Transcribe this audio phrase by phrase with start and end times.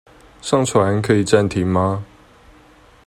[0.41, 2.03] 上傳可以暫停嗎？